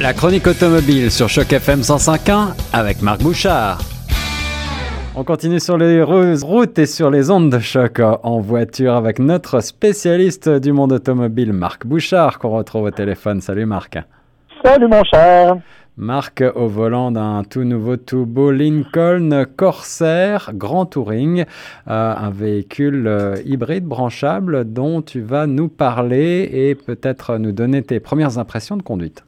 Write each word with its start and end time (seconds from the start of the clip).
La 0.00 0.12
chronique 0.12 0.46
automobile 0.46 1.10
sur 1.10 1.28
Choc 1.28 1.52
FM 1.52 1.80
105.1 1.80 2.54
avec 2.72 3.02
Marc 3.02 3.20
Bouchard. 3.20 3.80
On 5.16 5.24
continue 5.24 5.58
sur 5.58 5.76
les 5.76 6.04
routes 6.04 6.78
et 6.78 6.86
sur 6.86 7.10
les 7.10 7.32
ondes 7.32 7.50
de 7.50 7.58
choc 7.58 8.00
en 8.00 8.38
voiture 8.38 8.94
avec 8.94 9.18
notre 9.18 9.58
spécialiste 9.58 10.48
du 10.48 10.70
monde 10.70 10.92
automobile, 10.92 11.52
Marc 11.52 11.84
Bouchard, 11.84 12.38
qu'on 12.38 12.50
retrouve 12.50 12.84
au 12.84 12.90
téléphone. 12.92 13.40
Salut 13.40 13.66
Marc. 13.66 13.98
Salut 14.64 14.86
mon 14.86 15.02
cher. 15.02 15.56
Marc 15.96 16.44
au 16.54 16.68
volant 16.68 17.10
d'un 17.10 17.42
tout 17.42 17.64
nouveau 17.64 17.96
tout 17.96 18.24
beau 18.24 18.52
Lincoln 18.52 19.46
Corsair 19.56 20.52
Grand 20.54 20.86
Touring, 20.86 21.40
euh, 21.40 22.14
un 22.16 22.30
véhicule 22.30 23.08
euh, 23.08 23.34
hybride 23.44 23.84
branchable 23.84 24.72
dont 24.72 25.02
tu 25.02 25.22
vas 25.22 25.48
nous 25.48 25.66
parler 25.66 26.48
et 26.52 26.76
peut-être 26.76 27.38
nous 27.38 27.50
donner 27.50 27.82
tes 27.82 27.98
premières 27.98 28.38
impressions 28.38 28.76
de 28.76 28.82
conduite. 28.82 29.24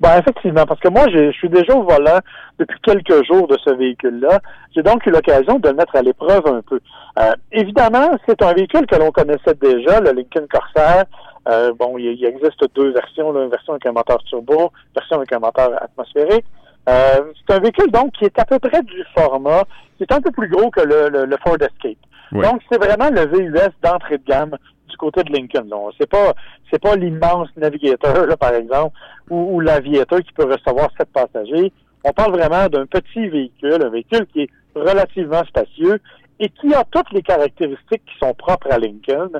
Ben, 0.00 0.18
effectivement, 0.18 0.66
parce 0.66 0.80
que 0.80 0.88
moi, 0.88 1.06
je 1.08 1.30
suis 1.32 1.48
déjà 1.48 1.74
au 1.74 1.82
volant 1.82 2.18
depuis 2.58 2.78
quelques 2.82 3.24
jours 3.24 3.46
de 3.46 3.56
ce 3.64 3.70
véhicule-là. 3.70 4.40
J'ai 4.74 4.82
donc 4.82 5.06
eu 5.06 5.10
l'occasion 5.10 5.58
de 5.58 5.68
le 5.68 5.74
mettre 5.74 5.94
à 5.94 6.02
l'épreuve 6.02 6.46
un 6.46 6.62
peu. 6.62 6.80
Euh, 7.20 7.32
évidemment, 7.52 8.10
c'est 8.26 8.42
un 8.42 8.52
véhicule 8.52 8.86
que 8.86 8.96
l'on 8.96 9.12
connaissait 9.12 9.54
déjà, 9.60 10.00
le 10.00 10.10
Lincoln 10.10 10.46
Corsair. 10.50 11.04
Euh, 11.48 11.72
bon, 11.78 11.96
il, 11.98 12.24
existe 12.24 12.64
deux 12.74 12.92
versions, 12.92 13.40
une 13.40 13.50
version 13.50 13.74
avec 13.74 13.86
un 13.86 13.92
moteur 13.92 14.22
turbo, 14.24 14.72
une 14.72 14.94
version 14.96 15.16
avec 15.16 15.32
un 15.32 15.38
moteur 15.38 15.70
atmosphérique. 15.80 16.46
Euh, 16.88 17.32
c'est 17.46 17.54
un 17.54 17.60
véhicule 17.60 17.90
donc 17.90 18.12
qui 18.12 18.24
est 18.24 18.38
à 18.38 18.44
peu 18.44 18.58
près 18.58 18.82
du 18.82 19.04
format, 19.16 19.62
qui 19.96 20.02
est 20.02 20.12
un 20.12 20.20
peu 20.20 20.30
plus 20.32 20.48
gros 20.48 20.70
que 20.70 20.80
le, 20.80 21.36
Ford 21.44 21.56
Escape. 21.60 21.98
Donc, 22.32 22.60
c'est 22.70 22.78
vraiment 22.78 23.10
le 23.10 23.26
VUS 23.26 23.72
d'entrée 23.80 24.18
de 24.18 24.24
gamme 24.24 24.56
du 24.88 24.96
côté 24.96 25.22
de 25.22 25.32
Lincoln. 25.32 25.68
C'est 25.98 26.08
pas 26.08 26.34
c'est 26.70 26.80
pas 26.80 26.96
l'immense 26.96 27.48
navigateur, 27.56 28.26
là, 28.26 28.36
par 28.36 28.54
exemple, 28.54 28.96
ou, 29.30 29.56
ou 29.56 29.60
l'aviateur 29.60 30.20
qui 30.20 30.32
peut 30.32 30.44
recevoir 30.50 30.90
sept 30.98 31.08
passagers. 31.12 31.72
On 32.04 32.12
parle 32.12 32.32
vraiment 32.32 32.68
d'un 32.68 32.86
petit 32.86 33.28
véhicule, 33.28 33.82
un 33.82 33.88
véhicule 33.88 34.26
qui 34.32 34.42
est 34.42 34.50
relativement 34.74 35.42
spacieux 35.44 36.00
et 36.40 36.48
qui 36.48 36.74
a 36.74 36.84
toutes 36.90 37.10
les 37.12 37.22
caractéristiques 37.22 38.02
qui 38.04 38.18
sont 38.20 38.34
propres 38.34 38.70
à 38.70 38.78
Lincoln, 38.78 39.30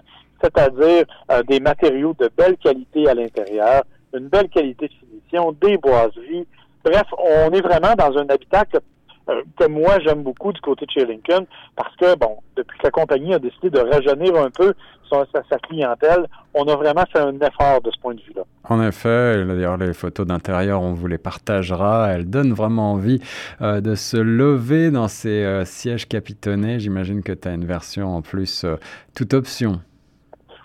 c'est-à-dire 0.41 1.05
euh, 1.31 1.43
des 1.43 1.61
matériaux 1.61 2.15
de 2.19 2.31
belle 2.37 2.57
qualité 2.57 3.09
à 3.09 3.15
l'intérieur, 3.15 3.83
une 4.15 4.29
belle 4.29 4.49
qualité 4.49 4.89
de 4.89 4.93
finition, 4.93 5.53
des 5.61 5.77
boiseries. 5.77 6.47
Bref, 6.85 7.07
on 7.19 7.51
est 7.51 7.61
vraiment 7.61 7.95
dans 7.97 8.17
un 8.17 8.29
habitacle 8.29 8.77
euh, 8.77 8.81
que 9.27 9.67
moi 9.67 9.99
j'aime 10.01 10.23
beaucoup 10.23 10.53
du 10.53 10.61
côté 10.61 10.87
de 10.87 10.91
chez 10.91 11.07
Lincoln 11.07 11.47
parce 11.77 11.95
que, 11.97 12.17
bon, 12.17 12.39
depuis 12.57 12.79
que 12.79 12.85
la 12.85 12.91
compagnie 12.91 13.35
a 13.35 13.39
décidé 13.39 13.71
de 13.71 13.79
rajeunir 13.79 14.37
un 14.37 14.51
peu 14.51 14.75
sa, 15.11 15.25
sa 15.49 15.59
clientèle, 15.59 16.27
on 16.55 16.65
a 16.65 16.77
vraiment 16.77 17.05
fait 17.13 17.21
un 17.21 17.35
effort 17.35 17.81
de 17.83 17.91
ce 17.91 18.01
point 18.01 18.15
de 18.15 18.21
vue-là. 18.21 18.43
En 18.65 18.83
effet, 18.83 19.45
d'ailleurs 19.45 19.77
les 19.77 19.93
photos 19.93 20.27
d'intérieur, 20.27 20.83
on 20.83 20.93
vous 20.93 21.07
les 21.07 21.19
partagera. 21.19 22.09
Elles 22.11 22.29
donnent 22.29 22.53
vraiment 22.53 22.93
envie 22.93 23.21
euh, 23.61 23.81
de 23.81 23.95
se 23.95 24.17
lever 24.17 24.91
dans 24.91 25.09
ces 25.09 25.45
euh, 25.45 25.65
sièges 25.65 26.09
capitonnés. 26.09 26.79
J'imagine 26.81 27.23
que 27.23 27.33
tu 27.33 27.49
as 27.49 27.53
une 27.53 27.65
version 27.65 28.17
en 28.17 28.23
plus 28.23 28.67
toute 29.15 29.35
option. 29.35 29.81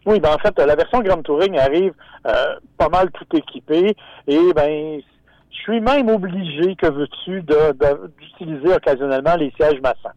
Oui, 0.06 0.20
ben 0.20 0.34
en 0.34 0.38
fait, 0.40 0.58
la 0.58 0.76
version 0.76 1.02
Grand 1.02 1.22
Touring 1.22 1.58
arrive 1.58 1.94
pas 2.78 2.90
mal 2.90 3.10
tout 3.12 3.38
équipée 3.38 3.96
et 4.28 4.54
ben 4.54 5.02
je 5.52 5.58
suis 5.58 5.82
même 5.82 6.10
obligé, 6.10 6.76
que 6.76 6.88
veux-tu, 6.88 7.42
d'utiliser 7.42 8.74
occasionnellement 8.74 9.36
les 9.36 9.52
sièges 9.52 9.82
massants. 9.82 10.16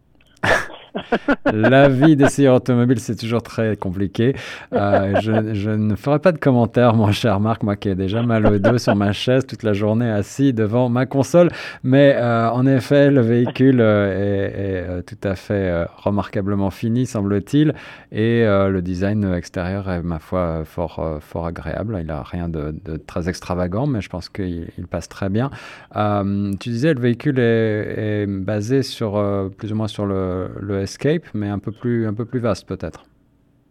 La 1.53 1.89
vie 1.89 2.17
d'essayeur 2.17 2.57
automobile, 2.57 3.01
c'est 3.01 3.17
toujours 3.17 3.43
très 3.43 3.77
compliqué. 3.77 4.35
Euh, 4.73 5.21
je, 5.21 5.71
ne 5.71 5.95
ferai 5.97 6.19
pas 6.19 6.33
de 6.33 6.39
commentaires, 6.39 6.95
mon 6.95 7.11
cher 7.12 7.41
Marc, 7.41 7.62
moi 7.62 7.77
qui 7.77 7.89
ai 7.89 7.95
déjà 7.95 8.23
mal 8.23 8.47
au 8.47 8.59
dos 8.59 8.79
sur 8.79 8.95
ma 8.95 9.13
chaise 9.13 9.47
toute 9.47 9.63
la 9.63 9.73
journée 9.73 10.11
assis 10.11 10.53
devant 10.53 10.89
ma 10.89 11.07
console. 11.07 11.51
Mais 11.83 12.15
euh, 12.17 12.51
en 12.51 12.67
effet, 12.67 13.11
le 13.11 13.20
véhicule 13.20 13.81
euh, 13.81 14.98
est, 14.98 15.02
tout 15.02 15.29
à 15.29 15.35
fait 15.35 15.86
remarquablement 15.97 16.70
fini, 16.70 17.07
semble-t-il. 17.07 17.75
Et 18.13 18.45
le 18.45 18.81
design 18.81 19.33
extérieur 19.35 19.91
est, 19.91 20.02
ma 20.02 20.19
foi, 20.19 20.63
fort, 20.64 21.47
agréable. 21.47 21.97
Il 22.01 22.07
n'a 22.07 22.23
rien 22.23 22.48
de, 22.48 22.75
très 23.07 23.29
extravagant, 23.29 23.86
mais 23.86 24.01
je 24.01 24.08
pense 24.08 24.29
qu'il 24.29 24.86
passe 24.91 25.08
très 25.08 25.29
bien. 25.29 25.51
tu 25.95 26.69
disais, 26.69 26.95
le 26.95 27.01
véhicule 27.01 27.39
est, 27.39 28.27
basé 28.27 28.83
sur 28.83 29.13
plus 29.57 29.73
ou 29.73 29.77
moins 29.77 29.89
sur 29.89 30.07
le, 30.07 30.51
le 30.61 30.82
Escape, 30.83 31.25
mais 31.35 31.48
un 31.48 31.59
peu 31.59 31.73
plus, 31.73 32.07
un 32.07 32.15
peu 32.15 32.25
plus 32.25 32.41
vaste 32.41 32.67
peut-être. 32.67 33.05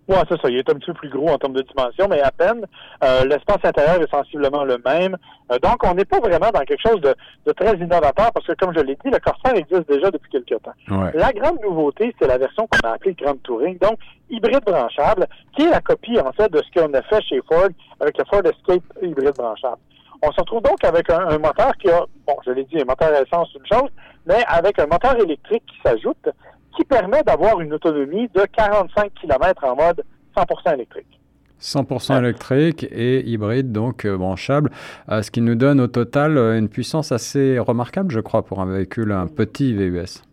Oui, 0.08 0.18
c'est 0.28 0.42
ça. 0.42 0.50
Il 0.50 0.58
est 0.58 0.70
un 0.70 0.74
petit 0.74 0.88
peu 0.88 0.94
plus 0.94 1.10
gros 1.10 1.30
en 1.30 1.38
termes 1.38 1.54
de 1.54 1.62
dimension, 1.62 2.08
mais 2.10 2.20
à 2.22 2.32
peine. 2.32 2.66
Euh, 3.04 3.24
l'espace 3.24 3.64
intérieur 3.64 4.02
est 4.02 4.12
sensiblement 4.12 4.66
le 4.66 4.78
même. 4.84 5.16
Euh, 5.52 5.60
donc, 5.60 5.86
on 5.86 5.94
n'est 5.94 6.06
pas 6.06 6.20
vraiment 6.20 6.50
dans 6.52 6.60
quelque 6.62 6.82
chose 6.86 7.00
de, 7.02 7.16
très 7.54 7.76
innovateur 7.78 8.32
parce 8.34 8.46
que, 8.46 8.54
comme 8.54 8.74
je 8.76 8.82
l'ai 8.82 8.96
dit, 8.96 9.10
le 9.10 9.20
Corsair 9.20 9.56
existe 9.56 9.88
déjà 9.88 10.12
depuis 10.12 10.30
quelques 10.30 10.62
temps. 10.64 10.74
La 11.14 11.32
grande 11.32 11.62
nouveauté, 11.62 12.14
c'est 12.20 12.28
la 12.28 12.38
version 12.38 12.68
qu'on 12.68 12.90
a 12.90 12.94
appelée 12.94 13.14
Grand 13.14 13.42
Touring, 13.44 13.78
donc 13.78 14.00
hybride 14.30 14.64
branchable, 14.66 15.28
qui 15.56 15.64
est 15.64 15.70
la 15.70 15.82
copie, 15.82 16.20
en 16.20 16.32
fait, 16.34 16.52
de 16.52 16.62
ce 16.62 16.80
qu'on 16.80 16.94
a 16.94 17.02
fait 17.04 17.22
chez 17.22 17.40
Ford 17.48 17.70
avec 18.00 18.18
le 18.18 18.26
Ford 18.26 18.42
Escape 18.44 18.84
hybride 19.02 19.36
branchable. 19.38 19.78
On 20.24 20.32
se 20.32 20.42
retrouve 20.42 20.62
donc 20.62 20.84
avec 20.84 21.10
un, 21.10 21.28
un 21.30 21.38
moteur 21.38 21.72
qui 21.80 21.90
a, 21.90 22.02
bon, 22.28 22.36
je 22.46 22.52
l'ai 22.52 22.66
dit, 22.66 22.82
un 22.82 22.86
moteur 22.86 23.14
à 23.14 23.22
essence, 23.22 23.56
une 23.56 23.66
chose, 23.66 23.90
mais 24.26 24.44
avec 24.48 24.78
un 24.78 24.88
moteur 24.88 25.16
électrique 25.20 25.64
qui 25.68 25.80
s'ajoute 25.84 26.30
qui 26.76 26.84
permet 26.86 27.24
d'avoir 27.24 27.60
une 27.62 27.74
autonomie 27.74 28.30
de 28.30 28.46
45 28.56 29.14
km 29.14 29.64
en 29.66 29.76
mode 29.76 30.04
100% 30.36 30.74
électrique. 30.74 31.22
100% 31.62 32.18
électrique 32.18 32.86
et 32.92 33.24
hybride, 33.30 33.72
donc 33.72 34.06
euh, 34.06 34.18
branchable, 34.18 34.72
euh, 35.10 35.22
ce 35.22 35.30
qui 35.30 35.42
nous 35.42 35.56
donne 35.56 35.80
au 35.80 35.88
total 35.88 36.38
euh, 36.38 36.58
une 36.58 36.70
puissance 36.70 37.12
assez 37.12 37.60
remarquable, 37.60 38.12
je 38.12 38.20
crois, 38.20 38.44
pour 38.44 38.60
un 38.62 38.66
véhicule, 38.66 39.12
un 39.12 39.28
petit 39.28 39.74
VUS. 39.74 40.24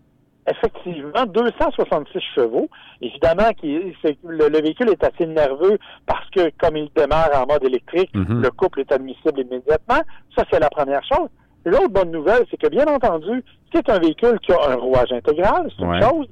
Effectivement, 0.50 1.26
266 1.26 2.20
chevaux. 2.34 2.70
Évidemment, 3.02 3.50
qui, 3.52 3.94
le, 4.24 4.48
le, 4.48 4.62
véhicule 4.62 4.88
est 4.88 5.04
assez 5.04 5.26
nerveux 5.26 5.78
parce 6.06 6.28
que 6.30 6.50
comme 6.58 6.78
il 6.78 6.90
démarre 6.96 7.28
en 7.34 7.46
mode 7.46 7.64
électrique, 7.64 8.10
mhm. 8.14 8.40
le 8.40 8.50
couple 8.50 8.80
est 8.80 8.90
admissible 8.90 9.40
immédiatement. 9.40 10.00
Ça, 10.34 10.44
c'est 10.50 10.58
la 10.58 10.70
première 10.70 11.02
chose. 11.04 11.28
L'autre 11.68 11.88
bonne 11.90 12.10
nouvelle, 12.10 12.44
c'est 12.50 12.56
que 12.56 12.68
bien 12.68 12.86
entendu, 12.86 13.44
c'est 13.72 13.88
un 13.90 13.98
véhicule 13.98 14.38
qui 14.40 14.52
a 14.52 14.70
un 14.70 14.76
rouage 14.76 15.12
intégral, 15.12 15.70
c'est 15.76 15.84
une 15.84 16.02
chose, 16.02 16.26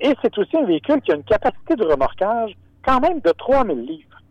et 0.00 0.14
c'est 0.22 0.36
aussi 0.38 0.56
un 0.56 0.64
véhicule 0.64 1.00
qui 1.02 1.12
a 1.12 1.16
une 1.16 1.24
capacité 1.24 1.76
de 1.76 1.84
remorquage 1.84 2.52
quand 2.84 3.00
même 3.00 3.20
de 3.20 3.30
3000 3.30 3.78
livres. 3.84 4.22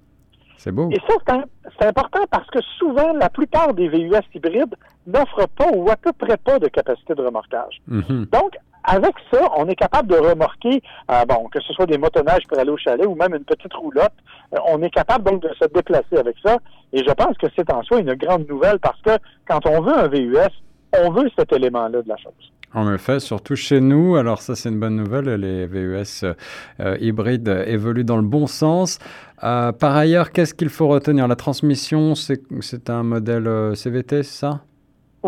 C'est 0.57 0.72
beau. 0.72 0.90
Et 0.91 1.00
ça, 1.07 1.44
c'est 1.79 1.88
important 1.88 2.22
parce 2.31 2.47
que 2.50 2.59
souvent, 2.79 3.13
la 3.13 3.29
plupart 3.29 3.73
des 3.75 3.88
VUS 3.88 4.16
hybrides 4.34 4.75
n'offrent 5.07 5.47
pas 5.57 5.72
ou 5.73 5.90
à 5.90 5.95
peu 5.95 6.12
près 6.13 6.38
pas 6.38 6.59
de 6.59 6.68
capacité 6.68 7.16
de 7.16 7.22
remorquage. 7.23 7.81
Mm-hmm. 7.90 8.29
Donc, 8.29 8.57
avec 8.88 9.13
ça, 9.31 9.41
on 9.57 9.68
est 9.68 9.75
capable 9.75 10.07
de 10.07 10.16
remorquer, 10.16 10.81
euh, 11.12 11.25
bon, 11.25 11.50
que 11.50 11.59
ce 11.62 11.73
soit 11.73 11.85
des 11.85 11.97
motonnages 11.97 12.44
pour 12.47 12.57
aller 12.57 12.72
au 12.72 12.78
chalet 12.78 13.06
ou 13.06 13.16
même 13.16 13.35
une 13.35 13.44
petite 13.44 13.73
roulotte, 13.73 14.13
euh, 14.53 14.59
on 14.69 14.81
est 14.81 14.90
capable 14.90 15.25
donc 15.25 15.41
de 15.41 15.50
se 15.59 15.68
déplacer 15.73 16.18
avec 16.18 16.38
ça. 16.44 16.57
Et 16.94 17.00
je 17.00 17.12
pense 17.12 17.38
que 17.38 17.47
c'est 17.56 17.72
en 17.72 17.84
soi 17.84 18.00
une 18.00 18.13
grande 18.13 18.47
nouvelle 18.47 18.79
parce 18.79 19.01
que 19.01 19.12
quand 19.45 19.66
on 19.66 19.81
veut 19.81 19.94
un 19.94 20.07
VUS, 20.07 20.38
on 20.97 21.12
veut 21.12 21.29
cet 21.38 21.51
élément-là 21.51 22.01
de 22.01 22.07
la 22.07 22.16
chose. 22.16 22.31
En 22.74 22.94
effet, 22.94 23.19
surtout 23.19 23.57
chez 23.57 23.81
nous. 23.81 24.16
Alors 24.16 24.41
ça, 24.41 24.56
c'est 24.56 24.69
une 24.69 24.79
bonne 24.79 24.95
nouvelle. 24.95 25.25
Les 25.35 25.68
VUS 25.68 26.24
euh, 26.79 26.97
hybrides 27.01 27.66
évoluent 27.68 28.06
dans 28.06 28.18
le 28.18 28.28
bon 28.28 28.47
sens. 28.47 29.00
par 29.41 29.95
ailleurs, 29.97 30.31
qu'est-ce 30.31 30.53
qu'il 30.53 30.69
faut 30.69 30.88
retenir? 30.88 31.28
La 31.28 31.35
transmission, 31.35 32.16
c'est 32.16 32.89
un 32.89 33.03
modèle 33.03 33.75
CVT, 33.75 34.24
c'est 34.24 34.39
ça? 34.39 34.62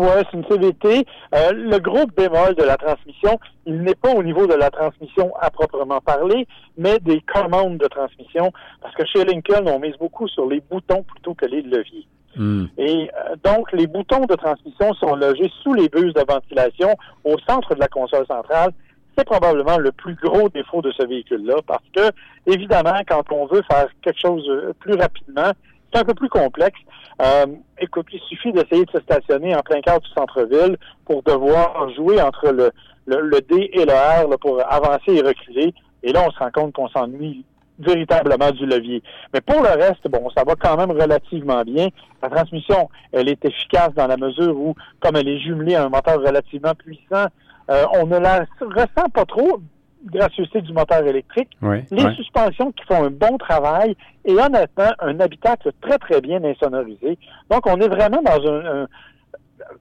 Oui, 0.00 0.22
c'est 0.30 0.36
une 0.36 0.44
CVT. 0.44 1.06
Euh, 1.34 1.52
le 1.52 1.78
gros 1.78 2.06
bémol 2.16 2.54
de 2.54 2.62
la 2.62 2.76
transmission, 2.76 3.38
il 3.66 3.82
n'est 3.82 3.94
pas 3.94 4.12
au 4.14 4.22
niveau 4.22 4.46
de 4.46 4.54
la 4.54 4.70
transmission 4.70 5.32
à 5.40 5.50
proprement 5.50 6.00
parler, 6.00 6.46
mais 6.76 6.98
des 7.00 7.20
commandes 7.20 7.78
de 7.78 7.86
transmission, 7.86 8.50
parce 8.80 8.94
que 8.94 9.04
chez 9.06 9.24
Lincoln, 9.24 9.66
on 9.66 9.78
mise 9.78 9.96
beaucoup 9.98 10.28
sur 10.28 10.46
les 10.48 10.60
boutons 10.70 11.02
plutôt 11.02 11.34
que 11.34 11.46
les 11.46 11.62
leviers. 11.62 12.06
Hmm. 12.36 12.66
Et 12.78 13.10
euh, 13.10 13.36
donc, 13.44 13.72
les 13.72 13.86
boutons 13.86 14.24
de 14.26 14.34
transmission 14.34 14.94
sont 14.94 15.16
logés 15.16 15.50
sous 15.62 15.74
les 15.74 15.88
buses 15.88 16.14
de 16.14 16.24
ventilation 16.26 16.96
au 17.24 17.36
centre 17.48 17.74
de 17.74 17.80
la 17.80 17.88
console 17.88 18.26
centrale. 18.26 18.70
C'est 19.18 19.26
probablement 19.26 19.76
le 19.78 19.92
plus 19.92 20.14
gros 20.14 20.48
défaut 20.48 20.80
de 20.80 20.92
ce 20.92 21.04
véhicule-là, 21.06 21.56
parce 21.66 21.84
que, 21.94 22.10
évidemment, 22.46 23.00
quand 23.06 23.24
on 23.32 23.46
veut 23.46 23.62
faire 23.70 23.88
quelque 24.02 24.20
chose 24.20 24.48
euh, 24.48 24.72
plus 24.78 24.94
rapidement, 24.94 25.50
c'est 25.92 26.00
un 26.00 26.04
peu 26.04 26.14
plus 26.14 26.28
complexe. 26.28 26.78
Euh, 27.22 27.46
écoute, 27.78 28.06
il 28.12 28.20
suffit 28.20 28.52
d'essayer 28.52 28.84
de 28.84 28.90
se 28.90 29.00
stationner 29.00 29.54
en 29.54 29.60
plein 29.60 29.80
cœur 29.80 30.00
du 30.00 30.08
centre-ville 30.10 30.76
pour 31.04 31.22
devoir 31.22 31.90
jouer 31.94 32.20
entre 32.20 32.50
le, 32.50 32.70
le, 33.06 33.40
D 33.40 33.70
et 33.72 33.84
le 33.84 33.92
R 33.92 34.38
pour 34.38 34.60
avancer 34.66 35.12
et 35.14 35.20
reculer. 35.20 35.74
Et 36.02 36.12
là, 36.12 36.24
on 36.26 36.30
se 36.30 36.38
rend 36.38 36.50
compte 36.50 36.72
qu'on 36.72 36.88
s'ennuie 36.88 37.44
véritablement 37.78 38.50
du 38.50 38.66
levier. 38.66 39.02
Mais 39.32 39.40
pour 39.40 39.62
le 39.62 39.68
reste, 39.68 40.06
bon, 40.08 40.28
ça 40.36 40.44
va 40.44 40.54
quand 40.54 40.76
même 40.76 40.90
relativement 40.90 41.62
bien. 41.62 41.88
La 42.22 42.28
transmission, 42.28 42.88
elle 43.12 43.28
est 43.28 43.44
efficace 43.44 43.92
dans 43.96 44.06
la 44.06 44.16
mesure 44.16 44.56
où, 44.56 44.74
comme 45.00 45.16
elle 45.16 45.28
est 45.28 45.40
jumelée 45.40 45.74
à 45.74 45.84
un 45.84 45.88
moteur 45.88 46.20
relativement 46.20 46.74
puissant, 46.74 47.26
euh, 47.70 47.84
on 47.94 48.06
ne 48.06 48.18
la 48.18 48.46
ressent 48.60 49.08
pas 49.12 49.24
trop 49.24 49.60
gracieuseté 50.04 50.62
du 50.62 50.72
moteur 50.72 51.06
électrique, 51.06 51.50
les 51.90 52.14
suspensions 52.14 52.72
qui 52.72 52.84
font 52.84 53.04
un 53.04 53.10
bon 53.10 53.36
travail 53.38 53.96
et 54.24 54.32
honnêtement, 54.32 54.90
un 55.00 55.20
habitacle 55.20 55.70
très, 55.80 55.98
très 55.98 56.20
bien 56.20 56.42
insonorisé. 56.44 57.18
Donc, 57.50 57.66
on 57.66 57.80
est 57.80 57.88
vraiment 57.88 58.22
dans 58.22 58.50
un, 58.50 58.86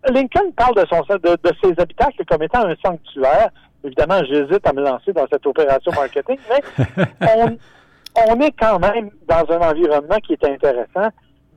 Lincoln 0.10 0.52
parle 0.56 0.76
de, 0.76 0.86
son, 0.88 1.02
de, 1.02 1.38
de 1.42 1.52
ses 1.64 1.80
habitacles 1.80 2.24
comme 2.26 2.44
étant 2.44 2.66
un 2.66 2.76
sanctuaire. 2.84 3.50
Évidemment, 3.84 4.22
j'hésite 4.26 4.66
à 4.68 4.74
me 4.74 4.82
lancer 4.82 5.14
dans 5.14 5.26
cette 5.32 5.46
opération 5.46 5.92
marketing, 5.94 6.38
mais 6.50 7.06
on, 7.22 7.58
on 8.28 8.40
est 8.42 8.52
quand 8.52 8.80
même 8.80 9.10
dans 9.28 9.46
un 9.54 9.70
environnement 9.70 10.18
qui 10.26 10.34
est 10.34 10.44
intéressant, 10.44 11.10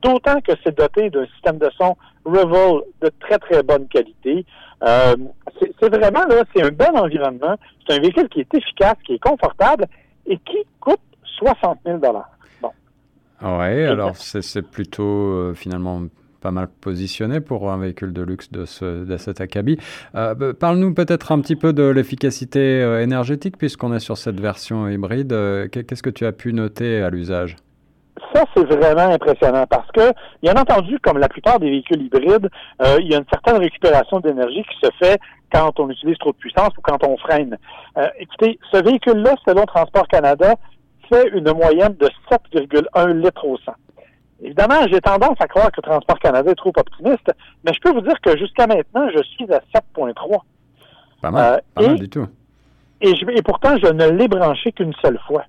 d'autant 0.03 0.39
que 0.41 0.51
c'est 0.63 0.77
doté 0.77 1.09
d'un 1.09 1.25
système 1.27 1.57
de 1.57 1.69
son 1.77 1.95
Revol 2.25 2.83
de 3.01 3.11
très, 3.19 3.37
très 3.37 3.63
bonne 3.63 3.87
qualité. 3.87 4.45
Euh, 4.83 5.15
c'est 5.79 5.89
vraiment, 5.89 6.25
là, 6.25 6.43
c'est 6.55 6.63
un 6.63 6.71
bon 6.71 6.97
environnement. 6.97 7.55
C'est 7.87 7.95
un 7.95 7.99
véhicule 7.99 8.29
qui 8.29 8.41
est 8.41 8.53
efficace, 8.53 8.95
qui 9.05 9.13
est 9.13 9.19
confortable 9.19 9.87
et 10.25 10.37
qui 10.37 10.57
coûte 10.79 10.99
60 11.37 11.79
000 11.85 11.99
Bon. 12.61 12.69
Oui, 13.41 13.83
alors 13.83 14.15
c'est 14.15 14.61
plutôt 14.61 15.03
euh, 15.03 15.53
finalement 15.53 16.03
pas 16.39 16.51
mal 16.51 16.67
positionné 16.81 17.39
pour 17.39 17.71
un 17.71 17.77
véhicule 17.77 18.11
de 18.11 18.21
luxe 18.21 18.51
de, 18.51 18.65
ce, 18.65 19.05
de 19.05 19.17
cet 19.17 19.39
acabit. 19.41 19.77
Euh, 20.15 20.33
bah, 20.35 20.53
parle-nous 20.53 20.93
peut-être 20.93 21.31
un 21.31 21.39
petit 21.39 21.55
peu 21.55 21.71
de 21.71 21.83
l'efficacité 21.83 22.81
énergétique 23.01 23.57
puisqu'on 23.57 23.93
est 23.93 23.99
sur 23.99 24.17
cette 24.17 24.39
version 24.39 24.87
hybride. 24.89 25.29
Qu'est-ce 25.71 26.03
que 26.03 26.09
tu 26.09 26.25
as 26.25 26.33
pu 26.33 26.53
noter 26.53 27.01
à 27.01 27.09
l'usage? 27.09 27.55
Ça, 28.33 28.45
c'est 28.55 28.65
vraiment 28.65 29.13
impressionnant 29.13 29.65
parce 29.69 29.89
que, 29.91 30.13
bien 30.41 30.55
entendu, 30.55 30.99
comme 30.99 31.17
la 31.17 31.29
plupart 31.29 31.59
des 31.59 31.69
véhicules 31.69 32.01
hybrides, 32.01 32.49
euh, 32.81 32.97
il 32.99 33.11
y 33.11 33.15
a 33.15 33.19
une 33.19 33.25
certaine 33.31 33.57
récupération 33.57 34.19
d'énergie 34.19 34.63
qui 34.63 34.87
se 34.87 34.91
fait 34.99 35.19
quand 35.51 35.79
on 35.79 35.89
utilise 35.89 36.17
trop 36.17 36.31
de 36.31 36.37
puissance 36.37 36.69
ou 36.77 36.81
quand 36.81 37.03
on 37.05 37.17
freine. 37.17 37.57
Euh, 37.97 38.07
écoutez, 38.19 38.59
ce 38.71 38.83
véhicule-là, 38.83 39.35
selon 39.47 39.65
Transport 39.65 40.07
Canada, 40.07 40.55
fait 41.09 41.29
une 41.29 41.51
moyenne 41.51 41.95
de 41.99 42.09
7,1 42.31 43.21
litres 43.21 43.45
au 43.45 43.57
100. 43.57 43.71
Évidemment, 44.41 44.87
j'ai 44.91 44.99
tendance 44.99 45.37
à 45.39 45.47
croire 45.47 45.71
que 45.71 45.81
Transport 45.81 46.19
Canada 46.19 46.51
est 46.51 46.55
trop 46.55 46.73
optimiste, 46.75 47.31
mais 47.63 47.71
je 47.73 47.79
peux 47.79 47.93
vous 47.93 48.01
dire 48.01 48.19
que 48.21 48.37
jusqu'à 48.37 48.67
maintenant, 48.67 49.07
je 49.15 49.21
suis 49.23 49.45
à 49.53 49.61
7,3. 49.73 50.41
Pas 51.21 51.31
mal, 51.31 51.53
euh, 51.53 51.57
pas 51.75 51.87
mal 51.87 51.99
du 51.99 52.09
tout. 52.09 52.27
Et, 52.99 53.15
je, 53.15 53.25
et 53.29 53.41
pourtant, 53.41 53.77
je 53.77 53.87
ne 53.87 54.09
l'ai 54.09 54.27
branché 54.27 54.71
qu'une 54.71 54.93
seule 55.01 55.19
fois. 55.27 55.43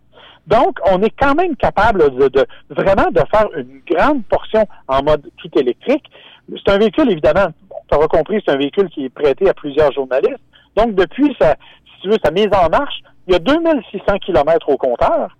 Donc, 0.46 0.78
on 0.90 1.02
est 1.02 1.14
quand 1.18 1.34
même 1.34 1.56
capable 1.56 2.10
de, 2.16 2.46
vraiment 2.70 3.10
de 3.10 3.20
faire 3.30 3.48
une 3.56 3.80
grande 3.88 4.24
portion 4.24 4.66
en 4.88 5.02
mode 5.02 5.30
tout 5.38 5.50
électrique. 5.58 6.04
C'est 6.48 6.72
un 6.72 6.78
véhicule, 6.78 7.10
évidemment, 7.10 7.48
tu 7.88 7.96
auras 7.96 8.08
compris, 8.08 8.42
c'est 8.44 8.52
un 8.52 8.58
véhicule 8.58 8.88
qui 8.90 9.06
est 9.06 9.10
prêté 9.10 9.48
à 9.48 9.54
plusieurs 9.54 9.92
journalistes. 9.92 10.40
Donc, 10.76 10.94
depuis 10.94 11.34
sa, 11.40 11.52
si 11.52 12.02
tu 12.02 12.08
veux, 12.08 12.18
sa 12.22 12.30
mise 12.30 12.48
en 12.52 12.68
marche, 12.68 13.02
il 13.26 13.32
y 13.32 13.36
a 13.36 13.38
2600 13.38 14.18
km 14.18 14.68
au 14.68 14.76
compteur. 14.76 15.34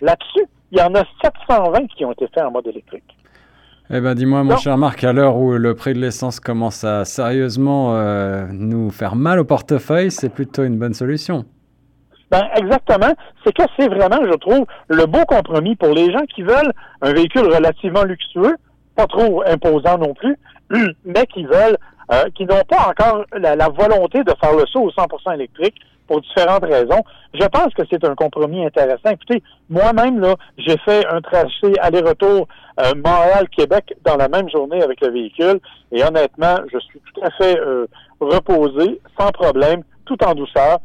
Là-dessus, 0.00 0.46
il 0.72 0.78
y 0.78 0.82
en 0.82 0.94
a 0.94 1.04
720 1.22 1.86
qui 1.88 2.04
ont 2.04 2.12
été 2.12 2.26
faits 2.28 2.44
en 2.44 2.50
mode 2.50 2.66
électrique. 2.66 3.16
Eh 3.88 4.00
bien, 4.00 4.14
dis-moi, 4.14 4.42
mon 4.42 4.56
cher 4.56 4.76
Marc, 4.76 5.04
à 5.04 5.12
l'heure 5.12 5.36
où 5.36 5.52
le 5.52 5.74
prix 5.74 5.94
de 5.94 6.00
l'essence 6.00 6.40
commence 6.40 6.82
à 6.82 7.04
sérieusement 7.04 7.94
euh, 7.94 8.46
nous 8.50 8.90
faire 8.90 9.14
mal 9.14 9.38
au 9.38 9.44
portefeuille, 9.44 10.10
c'est 10.10 10.28
plutôt 10.28 10.64
une 10.64 10.76
bonne 10.76 10.94
solution. 10.94 11.44
Ben 12.30 12.42
exactement. 12.56 13.12
C'est 13.44 13.52
que 13.52 13.62
c'est 13.78 13.88
vraiment, 13.88 14.20
je 14.24 14.36
trouve, 14.36 14.66
le 14.88 15.06
beau 15.06 15.24
compromis 15.26 15.76
pour 15.76 15.90
les 15.90 16.10
gens 16.12 16.24
qui 16.34 16.42
veulent 16.42 16.72
un 17.02 17.12
véhicule 17.12 17.46
relativement 17.52 18.02
luxueux, 18.02 18.56
pas 18.96 19.06
trop 19.06 19.44
imposant 19.46 19.98
non 19.98 20.14
plus, 20.14 20.36
mais 21.04 21.26
qui 21.26 21.44
veulent, 21.44 21.78
euh, 22.12 22.24
qui 22.34 22.44
n'ont 22.44 22.64
pas 22.68 22.88
encore 22.88 23.24
la, 23.32 23.68
volonté 23.68 24.24
de 24.24 24.32
faire 24.40 24.54
le 24.56 24.66
saut 24.66 24.80
au 24.80 24.90
100% 24.90 25.34
électrique 25.34 25.76
pour 26.08 26.20
différentes 26.20 26.64
raisons. 26.64 27.02
Je 27.34 27.46
pense 27.46 27.74
que 27.74 27.82
c'est 27.90 28.04
un 28.04 28.14
compromis 28.14 28.64
intéressant. 28.64 29.10
Écoutez, 29.10 29.42
moi-même 29.68 30.20
là, 30.20 30.34
j'ai 30.58 30.76
fait 30.78 31.06
un 31.06 31.20
tracé 31.20 31.74
aller-retour 31.80 32.48
euh, 32.80 32.92
Montréal-Québec 32.94 33.94
dans 34.04 34.16
la 34.16 34.28
même 34.28 34.48
journée 34.50 34.82
avec 34.82 35.00
le 35.00 35.10
véhicule, 35.10 35.60
et 35.92 36.02
honnêtement, 36.04 36.56
je 36.72 36.78
suis 36.78 37.00
tout 37.00 37.20
à 37.22 37.30
fait 37.30 37.58
euh, 37.58 37.86
reposé, 38.20 39.00
sans 39.18 39.30
problème, 39.30 39.82
tout 40.04 40.22
en 40.24 40.34
douceur. 40.34 40.78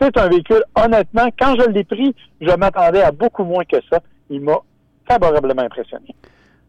C'est 0.00 0.16
un 0.16 0.28
véhicule, 0.28 0.62
honnêtement, 0.76 1.28
quand 1.38 1.56
je 1.58 1.68
l'ai 1.70 1.84
pris, 1.84 2.14
je 2.40 2.50
m'attendais 2.56 3.02
à 3.02 3.10
beaucoup 3.10 3.44
moins 3.44 3.64
que 3.64 3.76
ça. 3.90 4.00
Il 4.30 4.42
m'a 4.42 4.58
favorablement 5.06 5.62
impressionné. 5.62 6.14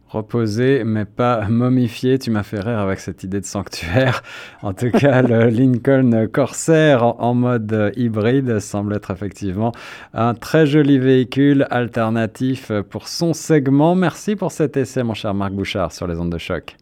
Reposé, 0.07 0.83
mais 0.83 1.05
pas 1.05 1.47
momifié. 1.49 2.17
Tu 2.17 2.31
m'as 2.31 2.41
fait 2.41 2.59
rire 2.59 2.79
avec 2.79 2.99
cette 2.99 3.23
idée 3.23 3.39
de 3.39 3.45
sanctuaire. 3.45 4.23
En 4.63 4.73
tout 4.73 4.89
cas, 4.89 5.21
le 5.21 5.45
Lincoln 5.49 6.27
Corsair 6.33 7.03
en, 7.03 7.35
mode 7.35 7.93
hybride 7.95 8.57
semble 8.57 8.95
être 8.95 9.11
effectivement 9.11 9.71
un 10.15 10.33
très 10.33 10.65
joli 10.65 10.97
véhicule 10.97 11.67
alternatif 11.69 12.71
pour 12.89 13.07
son 13.07 13.33
segment. 13.33 13.93
Merci 13.93 14.35
pour 14.35 14.51
cet 14.51 14.77
essai, 14.77 15.03
mon 15.03 15.13
cher 15.13 15.35
Marc 15.35 15.53
Bouchard, 15.53 15.91
sur 15.91 16.07
les 16.07 16.19
ondes 16.19 16.31
de 16.31 16.39
choc. 16.39 16.78